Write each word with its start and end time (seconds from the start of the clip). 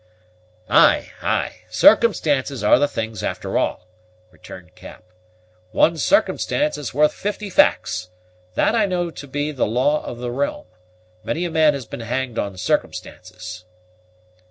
"Ay, 0.67 1.11
ay! 1.21 1.57
circumstances 1.69 2.63
are 2.63 2.79
the 2.79 2.87
things 2.87 3.21
after 3.21 3.55
all," 3.55 3.87
returned 4.31 4.73
Cap. 4.73 5.03
"One 5.73 5.95
circumstance 5.95 6.75
is 6.75 6.91
worth 6.91 7.13
fifty 7.13 7.51
facts. 7.51 8.09
That 8.55 8.73
I 8.73 8.87
know 8.87 9.11
to 9.11 9.27
be 9.27 9.51
the 9.51 9.67
law 9.67 10.03
of 10.03 10.17
the 10.17 10.31
realm. 10.31 10.65
Many 11.23 11.45
a 11.45 11.51
man 11.51 11.75
has 11.75 11.85
been 11.85 11.99
hanged 11.99 12.39
on 12.39 12.57
circumstances." 12.57 13.65